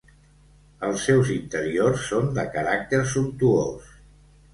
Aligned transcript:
Els 0.85 1.03
seus 1.09 1.29
interiors 1.33 2.07
són 2.13 2.31
de 2.39 2.45
caràcter 2.55 3.03
sumptuós. 3.13 3.93